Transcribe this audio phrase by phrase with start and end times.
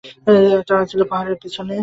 [0.67, 1.75] তারা ছিল পাহাড়ের পেছনে।